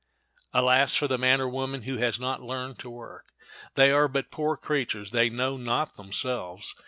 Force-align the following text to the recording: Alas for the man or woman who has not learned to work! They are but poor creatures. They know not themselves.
Alas 0.51 0.95
for 0.95 1.07
the 1.07 1.19
man 1.19 1.39
or 1.39 1.47
woman 1.47 1.83
who 1.83 1.97
has 1.97 2.19
not 2.19 2.41
learned 2.41 2.79
to 2.79 2.89
work! 2.89 3.27
They 3.75 3.91
are 3.91 4.07
but 4.07 4.31
poor 4.31 4.57
creatures. 4.57 5.11
They 5.11 5.29
know 5.29 5.57
not 5.57 5.93
themselves. 5.93 6.73